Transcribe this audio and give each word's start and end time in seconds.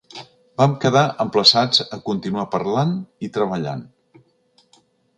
Vam 0.61 0.71
quedar 0.85 1.03
emplaçats 1.25 1.83
a 1.97 2.01
continuar 2.09 2.49
parlant 2.57 2.99
i 3.29 3.33
treballant. 3.39 3.89